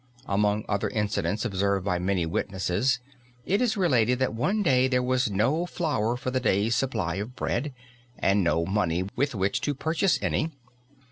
[0.25, 2.99] Among other incidents observed by many witnesses
[3.45, 7.35] it is related that one day there was no flour for the day's supply of
[7.35, 7.71] bread
[8.17, 10.49] and no money with which to purchase any.